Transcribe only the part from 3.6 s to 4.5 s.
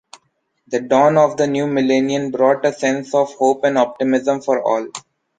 and optimism